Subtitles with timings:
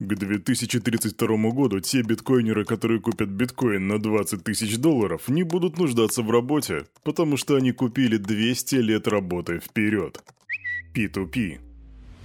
[0.00, 6.22] К 2032 году те биткоинеры, которые купят биткоин на 20 тысяч долларов, не будут нуждаться
[6.22, 10.22] в работе, потому что они купили 200 лет работы вперед.
[10.94, 11.69] P2P.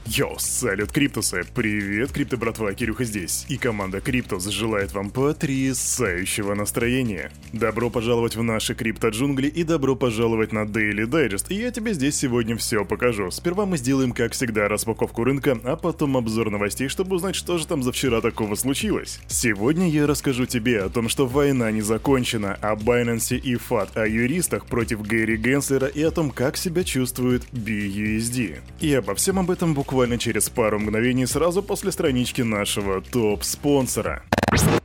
[0.07, 1.44] Йоу, салют, Криптусы!
[1.55, 3.44] Привет, Крипто братва, Кирюха здесь.
[3.50, 7.32] И команда Криптус желает вам потрясающего настроения.
[7.54, 11.47] Добро пожаловать в наши крипто-джунгли и добро пожаловать на Daily Digest.
[11.50, 13.32] И я тебе здесь сегодня все покажу.
[13.32, 17.65] Сперва мы сделаем, как всегда, распаковку рынка, а потом обзор новостей, чтобы узнать, что же
[17.65, 19.19] там за вчера такого случилось.
[19.28, 24.07] Сегодня я расскажу тебе о том, что война не закончена, о Binance и FUD, о
[24.07, 28.60] юристах против Гэри Генслера и о том, как себя чувствует BUSD.
[28.82, 34.23] И обо всем об этом буквально буквально через пару мгновений сразу после странички нашего топ-спонсора.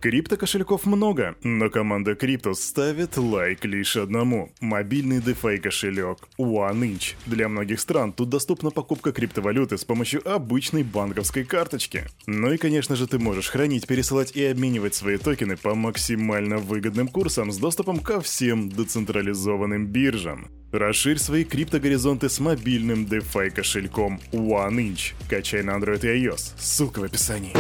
[0.00, 4.50] Крипто-кошельков много, но команда Cryptos ставит лайк лишь одному.
[4.60, 7.14] Мобильный DeFi кошелек OneInch.
[7.26, 12.04] Для многих стран тут доступна покупка криптовалюты с помощью обычной банковской карточки.
[12.26, 17.08] Ну и конечно же ты можешь хранить, пересылать и обменивать свои токены по максимально выгодным
[17.08, 20.48] курсам с доступом ко всем децентрализованным биржам.
[20.72, 25.14] Расширь свои криптогоризонты с мобильным DeFi кошельком OneInch.
[25.28, 26.54] Качай на Android и iOS.
[26.58, 27.52] Ссылка в описании.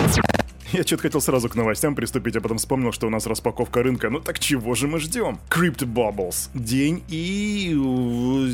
[0.72, 4.08] Я что-то хотел сразу к новостям приступить, а потом вспомнил, что у нас распаковка рынка.
[4.08, 5.40] Ну так чего же мы ждем?
[5.48, 6.50] Crypto Bubbles.
[6.54, 7.70] День и...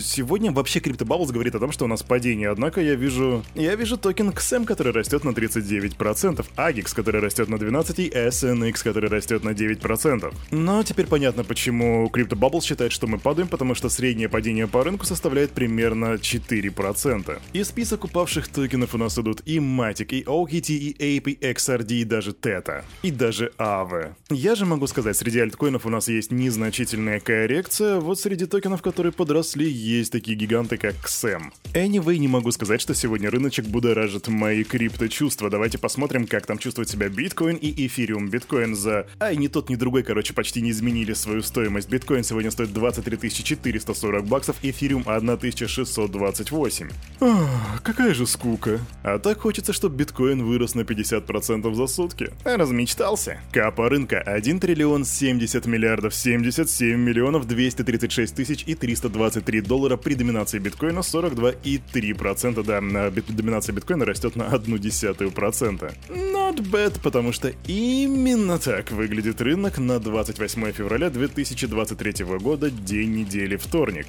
[0.02, 2.50] Сегодня вообще Crypto Bubbles говорит о том, что у нас падение.
[2.50, 3.44] Однако я вижу...
[3.54, 8.82] Я вижу токен XM, который растет на 39%, AGIX, который растет на 12%, и SNX,
[8.82, 10.34] который растет на 9%.
[10.52, 14.82] Но теперь понятно, почему Crypto Bubbles считает, что мы падаем, потому что среднее падение по
[14.82, 17.38] рынку составляет примерно 4%.
[17.52, 22.32] И список упавших токенов у нас идут и Matic, и OKT, и AP, XRD, даже
[22.32, 24.14] Тета, и даже Аве.
[24.30, 29.12] Я же могу сказать, среди альткоинов у нас есть незначительная коррекция, вот среди токенов, которые
[29.12, 31.52] подросли, есть такие гиганты, как XM.
[31.74, 35.50] Anyway, не могу сказать, что сегодня рыночек будоражит мои крипто-чувства.
[35.50, 38.28] Давайте посмотрим, как там чувствует себя биткоин и эфириум.
[38.28, 39.06] Биткоин за...
[39.20, 41.88] Ай, ни тот, ни другой, короче, почти не изменили свою стоимость.
[41.88, 46.90] Биткоин сегодня стоит 23 440 баксов, эфириум 1628.
[47.20, 48.80] Ах, какая же скука.
[49.02, 52.30] А так хочется, чтобы биткоин вырос на 50% за сутки.
[52.44, 53.40] Размечтался.
[53.52, 60.58] Капа рынка 1 триллион 70 миллиардов 77 миллионов 236 тысяч и 323 доллара при доминации
[60.58, 62.62] биткоина 42,3%.
[62.62, 65.94] Да, доминация биткоина растет на 0,1%.
[66.08, 73.56] Not bad, потому что именно так выглядит рынок на 28 февраля 2023 года, день недели
[73.56, 74.08] вторник.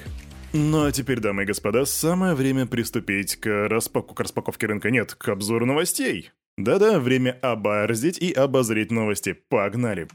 [0.54, 4.90] Ну а теперь, дамы и господа, самое время приступить к, распаку, к распаковке рынка.
[4.90, 6.32] Нет, к обзору новостей.
[6.58, 9.34] Да-да, время оборзить и обозреть новости.
[9.34, 10.08] Погнали!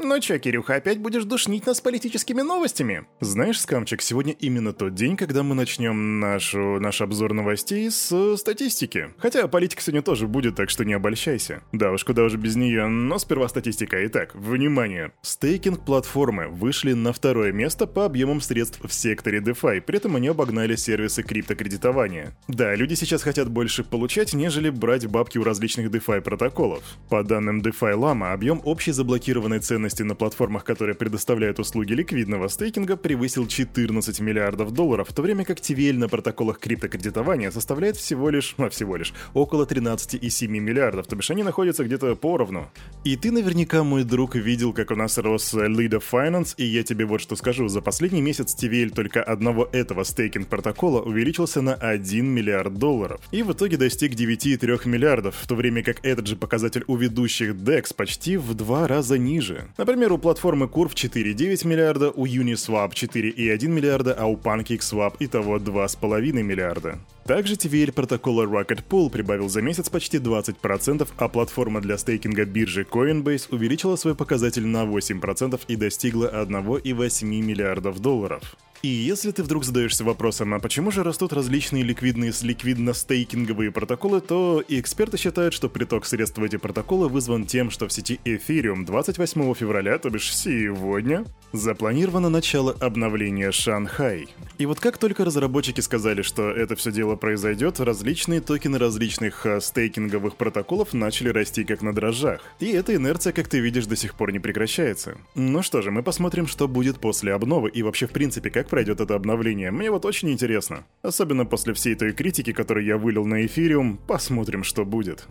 [0.00, 3.06] Ну чё, Кирюха, опять будешь душнить нас политическими новостями?
[3.20, 8.36] Знаешь, Скамчик, сегодня именно тот день, когда мы начнем нашу, наш обзор новостей с э,
[8.36, 9.10] статистики.
[9.18, 11.62] Хотя политика сегодня тоже будет, так что не обольщайся.
[11.72, 14.06] Да уж, куда уже без нее, но сперва статистика.
[14.06, 15.10] Итак, внимание.
[15.22, 20.76] Стейкинг-платформы вышли на второе место по объемам средств в секторе DeFi, при этом они обогнали
[20.76, 22.36] сервисы криптокредитования.
[22.46, 26.84] Да, люди сейчас хотят больше получать, нежели брать бабки у различных DeFi протоколов.
[27.08, 32.48] По данным DeFi Lama, объем общей заблокированной цены стоимости на платформах, которые предоставляют услуги ликвидного
[32.48, 38.30] стейкинга, превысил 14 миллиардов долларов, в то время как TVL на протоколах криптокредитования составляет всего
[38.30, 42.70] лишь, а всего лишь, около 13,7 миллиардов, то бишь они находятся где-то поровну.
[43.04, 46.82] И ты наверняка, мой друг, видел, как у нас рос Lead of Finance, и я
[46.82, 51.74] тебе вот что скажу, за последний месяц TVL только одного этого стейкинг протокола увеличился на
[51.74, 56.36] 1 миллиард долларов, и в итоге достиг 9,3 миллиардов, в то время как этот же
[56.36, 59.68] показатель у ведущих DEX почти в два раза ниже.
[59.78, 66.42] Например, у платформы Curve 4,9 миллиарда, у Uniswap 4,1 миллиарда, а у PancakeSwap итого 2,5
[66.42, 66.98] миллиарда.
[67.24, 72.82] Также TVL протокола Rocket Pool прибавил за месяц почти 20%, а платформа для стейкинга биржи
[72.90, 78.56] Coinbase увеличила свой показатель на 8% и достигла 1,8 миллиардов долларов.
[78.82, 84.20] И если ты вдруг задаешься вопросом, а почему же растут различные ликвидные с ликвидно-стейкинговые протоколы,
[84.20, 88.20] то и эксперты считают, что приток средств в эти протоколы вызван тем, что в сети
[88.24, 94.28] Ethereum 28 февраля, то бишь сегодня, запланировано начало обновления Шанхай.
[94.58, 99.60] И вот как только разработчики сказали, что это все дело произойдет, различные токены различных а,
[99.60, 102.42] стейкинговых протоколов начали расти как на дрожжах.
[102.60, 105.16] И эта инерция, как ты видишь, до сих пор не прекращается.
[105.34, 109.00] Ну что же, мы посмотрим, что будет после обновы и вообще в принципе, как пройдет
[109.00, 109.70] это обновление.
[109.70, 110.84] Мне вот очень интересно.
[111.02, 115.26] Особенно после всей той критики, которую я вылил на эфириум, посмотрим, что будет.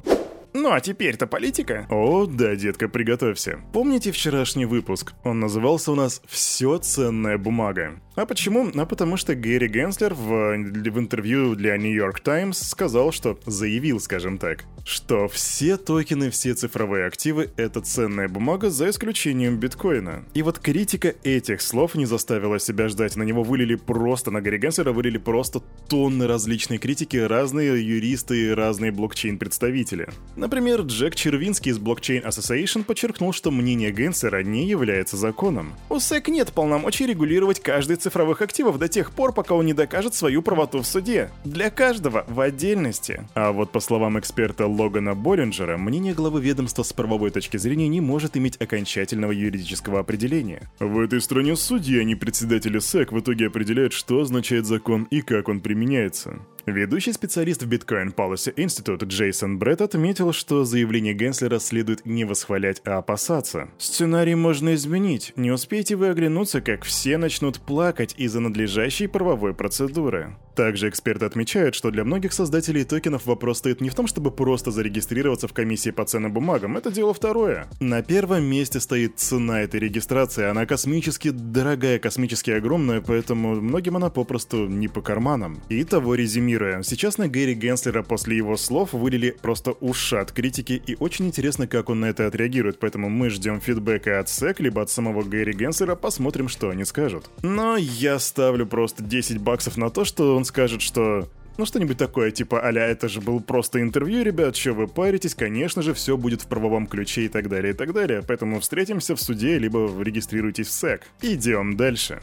[0.60, 1.86] Ну а теперь-то политика.
[1.88, 3.60] О, да, детка, приготовься.
[3.74, 5.14] Помните вчерашний выпуск?
[5.24, 8.02] Он назывался у нас «Все ценная бумага».
[8.16, 8.72] А почему?
[8.76, 14.00] А потому что Гэри Генслер в, в интервью для New York Times сказал, что заявил,
[14.00, 20.26] скажем так, что все токены, все цифровые активы— это ценная бумага за исключением биткоина.
[20.34, 23.16] И вот критика этих слов не заставила себя ждать.
[23.18, 28.50] На него вылили просто, на Гэри Генслера вылили просто тонны различной критики, разные юристы и
[28.50, 30.10] разные блокчейн-представители.
[30.48, 35.74] Например, Джек Червинский из Blockchain Association подчеркнул, что мнение Генслера не является законом.
[35.90, 40.14] У SEC нет полномочий регулировать каждый цифровых активов до тех пор, пока он не докажет
[40.14, 41.32] свою правоту в суде.
[41.44, 43.28] Для каждого в отдельности.
[43.36, 48.00] А вот по словам эксперта Логана Боллинджера, мнение главы ведомства с правовой точки зрения не
[48.00, 50.72] может иметь окончательного юридического определения.
[50.80, 55.20] В этой стране судьи, а не председатели СЭК, в итоге определяют, что означает закон и
[55.20, 56.40] как он применяется.
[56.68, 62.82] Ведущий специалист в Bitcoin Policy Institute Джейсон Бретт отметил, что заявление Генслера следует не восхвалять,
[62.84, 63.70] а опасаться.
[63.78, 65.32] Сценарий можно изменить.
[65.38, 70.36] Не успеете вы оглянуться, как все начнут плакать из-за надлежащей правовой процедуры.
[70.58, 74.72] Также эксперты отмечают, что для многих создателей токенов вопрос стоит не в том, чтобы просто
[74.72, 77.68] зарегистрироваться в комиссии по ценным бумагам, это дело второе.
[77.80, 84.10] На первом месте стоит цена этой регистрации, она космически дорогая, космически огромная, поэтому многим она
[84.10, 85.62] попросту не по карманам.
[85.70, 90.98] И того резюмируя, сейчас на Гэри Генслера после его слов вылили просто ушат критики, и
[91.00, 94.90] очень интересно, как он на это отреагирует, поэтому мы ждем фидбэка от SEC, либо от
[94.90, 97.30] самого Гэри Генслера, посмотрим, что они скажут.
[97.44, 102.30] Но я ставлю просто 10 баксов на то, что он скажет, что ну, что-нибудь такое,
[102.30, 106.44] типа, аля, это же был просто интервью, ребят, что вы паритесь, конечно же, все будет
[106.44, 108.24] в правовом ключе и так далее, и так далее.
[108.28, 111.02] Поэтому встретимся в суде, либо регистрируйтесь в СЭК.
[111.22, 112.22] Идем дальше.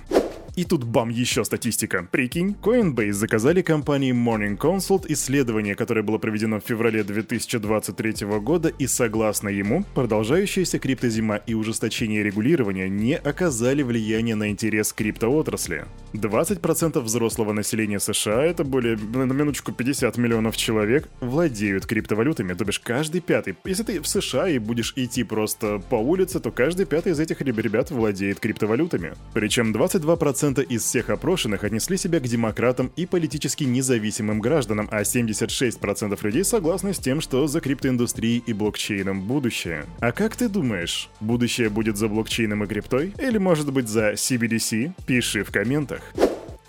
[0.57, 2.07] И тут бам, еще статистика.
[2.09, 8.87] Прикинь, Coinbase заказали компании Morning Consult исследование, которое было проведено в феврале 2023 года, и
[8.87, 15.87] согласно ему, продолжающаяся криптозима и ужесточение регулирования не оказали влияния на интерес криптоотрасли.
[16.13, 22.79] 20% взрослого населения США, это более, на минуточку, 50 миллионов человек, владеют криптовалютами, то бишь
[22.79, 23.57] каждый пятый.
[23.65, 27.41] Если ты в США и будешь идти просто по улице, то каждый пятый из этих
[27.41, 29.15] ребят владеет криптовалютами.
[29.33, 35.03] Причем 22% 40% из всех опрошенных отнесли себя к демократам и политически независимым гражданам, а
[35.03, 39.85] 76% людей согласны с тем, что за криптоиндустрией и блокчейном будущее.
[40.01, 43.15] А как ты думаешь, будущее будет за блокчейном и криптой?
[43.19, 44.93] Или может быть за CBDC?
[45.07, 46.01] Пиши в комментах.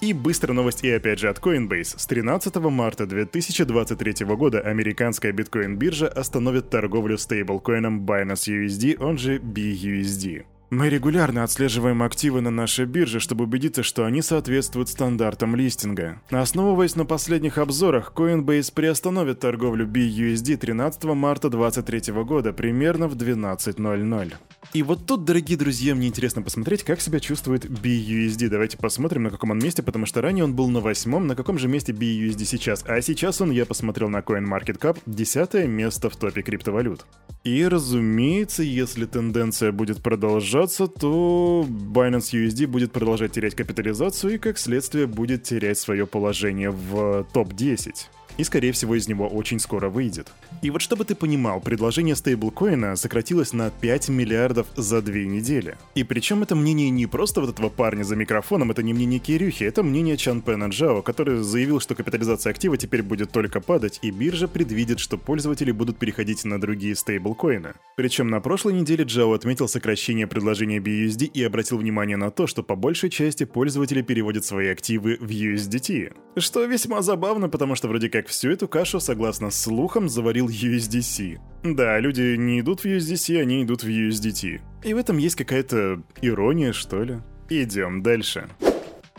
[0.02, 1.98] И быстрая новость и опять же от Coinbase.
[1.98, 10.46] С 13 марта 2023 года американская биткоин-биржа остановит торговлю стейблкоином Binance USD, он же BUSD.
[10.72, 16.22] Мы регулярно отслеживаем активы на нашей бирже, чтобы убедиться, что они соответствуют стандартам листинга.
[16.32, 24.34] Основываясь на последних обзорах, Coinbase приостановит торговлю BUSD 13 марта 2023 года примерно в 12.00.
[24.74, 28.50] И вот тут, дорогие друзья, мне интересно посмотреть, как себя чувствует BUSD.
[28.50, 31.60] Давайте посмотрим, на каком он месте, потому что ранее он был на восьмом, на каком
[31.60, 32.84] же месте BUSD сейчас.
[32.88, 37.06] А сейчас он, я посмотрел на CoinMarketCap, десятое место в топе криптовалют.
[37.44, 40.55] И, разумеется, если тенденция будет продолжаться,
[40.88, 47.26] то Binance USD будет продолжать терять капитализацию и, как следствие, будет терять свое положение в
[47.34, 48.08] топ-10
[48.38, 50.32] и, скорее всего, из него очень скоро выйдет.
[50.62, 55.78] И вот чтобы ты понимал, предложение стейблкоина сократилось на 5 миллиардов за две недели.
[55.96, 59.64] И причем это мнение не просто вот этого парня за микрофоном, это не мнение Кирюхи,
[59.64, 64.12] это мнение Чан Пэна Джао, который заявил, что капитализация актива теперь будет только падать, и
[64.12, 67.74] биржа предвидит, что пользователи будут переходить на другие стейблкоины.
[67.96, 72.64] Причем на прошлой неделе Джао отметил сокращение предложения BUSD и обратил внимание на то, что
[72.64, 76.14] по большей части пользователи переводят свои активы в USDT.
[76.38, 81.38] Что весьма забавно, потому что вроде как как всю эту кашу, согласно слухам, заварил USDC.
[81.64, 84.62] Да, люди не идут в USDC, они идут в USDT.
[84.84, 87.20] И в этом есть какая-то ирония, что ли.
[87.50, 88.50] Идем дальше.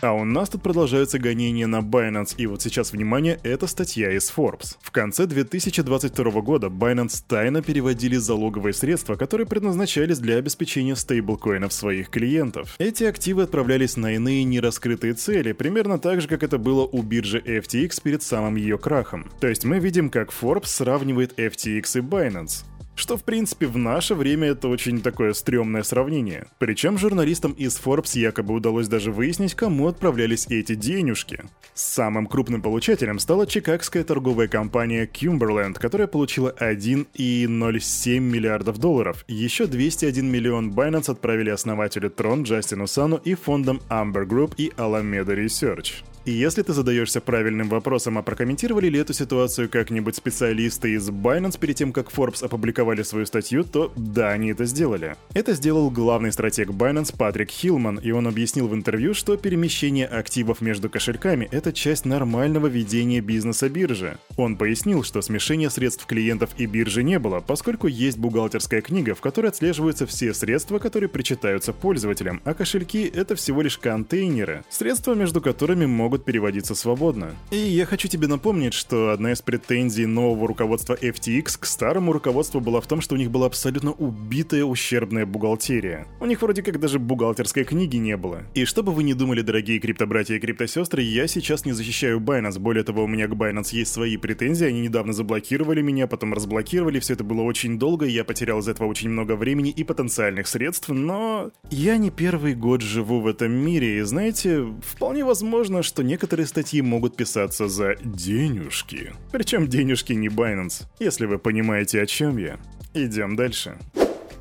[0.02, 4.30] А у нас тут продолжаются гонения на Binance, и вот сейчас, внимание, это статья из
[4.30, 4.76] Forbes.
[4.82, 12.10] В конце 2022 года Binance тайно переводили залоговые средства, которые предназначались для обеспечения стейблкоинов своих
[12.10, 12.74] клиентов.
[12.78, 17.38] Эти активы отправлялись на иные нераскрытые цели, примерно так же, как это было у биржи
[17.38, 19.30] FTX перед самым ее крахом.
[19.40, 22.64] То есть мы видим, как Forbes сравнивает FTX и Binance.
[22.96, 26.46] Что, в принципе, в наше время это очень такое стрёмное сравнение.
[26.58, 31.44] Причем журналистам из Forbes якобы удалось даже выяснить, кому отправлялись эти денежки.
[31.74, 39.26] Самым крупным получателем стала чикагская торговая компания Cumberland, которая получила 1,07 миллиардов долларов.
[39.28, 45.36] Еще 201 миллион Binance отправили основателю Tron Джастину Сану и фондам Amber Group и Alameda
[45.36, 46.02] Research.
[46.26, 51.56] И если ты задаешься правильным вопросом, а прокомментировали ли эту ситуацию как-нибудь специалисты из Binance
[51.56, 55.14] перед тем, как Forbes опубликовали свою статью, то да, они это сделали.
[55.34, 60.60] Это сделал главный стратег Binance Патрик Хилман, и он объяснил в интервью, что перемещение активов
[60.60, 64.18] между кошельками— это часть нормального ведения бизнеса биржи.
[64.36, 69.20] Он пояснил, что смешения средств клиентов и биржи не было, поскольку есть бухгалтерская книга, в
[69.20, 75.40] которой отслеживаются все средства, которые причитаются пользователям, а кошельки— это всего лишь контейнеры, средства между
[75.40, 77.34] которыми могут переводиться свободно.
[77.50, 82.60] И я хочу тебе напомнить, что одна из претензий нового руководства FTX к старому руководству
[82.60, 86.06] была в том, что у них была абсолютно убитая ущербная бухгалтерия.
[86.20, 88.42] У них вроде как даже бухгалтерской книги не было.
[88.54, 92.58] И чтобы вы не думали, дорогие криптобратья и криптосестры, я сейчас не защищаю Binance.
[92.58, 94.66] Более того, у меня к Binance есть свои претензии.
[94.66, 97.00] Они недавно заблокировали меня, потом разблокировали.
[97.00, 100.88] Все это было очень долго, я потерял из этого очень много времени и потенциальных средств,
[100.88, 106.46] но я не первый год живу в этом мире, и знаете, вполне возможно, что некоторые
[106.46, 109.12] статьи могут писаться за денежки.
[109.32, 112.58] Причем денежки не Binance, если вы понимаете, о чем я.
[112.94, 113.76] Идем дальше.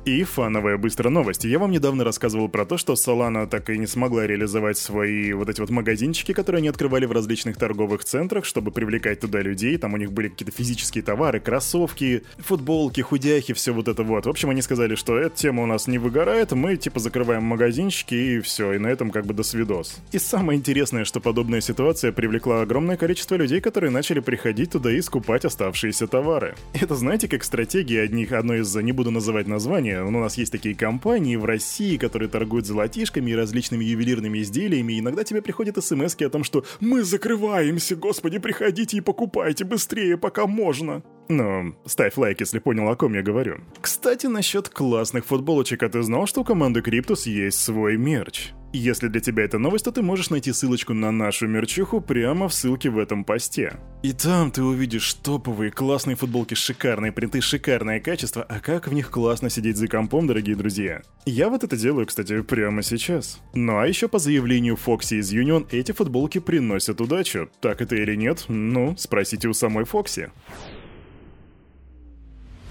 [0.06, 1.42] И фановая быстрая новость.
[1.42, 5.48] Я вам недавно рассказывал про то, что Solana так и не смогла реализовать свои вот
[5.48, 9.76] эти вот магазинчики, которые они открывали в различных торговых центрах, чтобы привлекать туда людей.
[9.78, 14.26] Там у них были какие-то физические товары, кроссовки, футболки, худяхи, все вот это вот.
[14.26, 18.14] В общем, они сказали, что эта тема у нас не выгорает, мы типа закрываем магазинчики
[18.14, 19.96] и все, и на этом как бы до свидос.
[20.12, 25.00] И самое интересное, что подобная ситуация привлекла огромное количество людей, которые начали приходить туда и
[25.00, 26.54] скупать оставшиеся товары.
[26.74, 30.74] Это знаете, как стратегия одних, одно из, не буду называть название, у нас есть такие
[30.74, 36.14] компании в России, которые торгуют золотишками и различными ювелирными изделиями, и иногда тебе приходят смс
[36.16, 41.02] о том, что «Мы закрываемся, господи, приходите и покупайте быстрее, пока можно».
[41.28, 43.60] Ну, ставь лайк, если понял, о ком я говорю.
[43.80, 48.52] Кстати, насчет классных футболочек, а ты знал, что у команды Криптус есть свой мерч?
[48.72, 52.52] Если для тебя это новость, то ты можешь найти ссылочку на нашу мерчуху прямо в
[52.52, 53.74] ссылке в этом посте.
[54.02, 59.10] И там ты увидишь топовые классные футболки, шикарные принты, шикарное качество, а как в них
[59.10, 61.02] классно сидеть за компом, дорогие друзья.
[61.24, 63.40] Я вот это делаю, кстати, прямо сейчас.
[63.54, 67.48] Ну а еще по заявлению Фокси из Union эти футболки приносят удачу.
[67.60, 68.44] Так это или нет?
[68.48, 70.30] Ну, спросите у самой Фокси.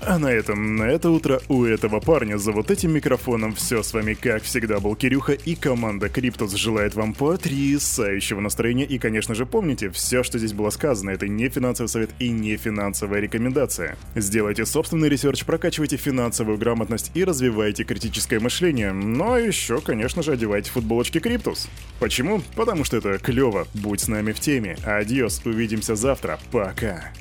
[0.02, 3.94] А на этом, на это утро у этого парня за вот этим микрофоном все с
[3.94, 9.46] вами, как всегда, был Кирюха и команда Криптус желает вам потрясающего настроения и, конечно же,
[9.46, 13.98] помните, все, что здесь было сказано, это не финансовый совет и не финансовая рекомендация.
[14.16, 20.72] Сделайте собственный research, прокачивайте финансовую грамотность и развивайте критическое мышление, но еще, конечно же, одевайте
[20.72, 21.68] футболочки Криптус.
[22.00, 22.42] Почему?
[22.56, 24.78] Потому что это клево, будь с нами в теме.
[24.86, 27.12] Адьос, увидимся завтра, пока.